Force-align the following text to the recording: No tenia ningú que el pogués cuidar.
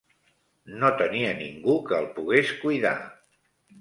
No 0.83 0.89
tenia 1.01 1.29
ningú 1.41 1.75
que 1.91 1.99
el 1.99 2.09
pogués 2.17 2.55
cuidar. 2.63 2.99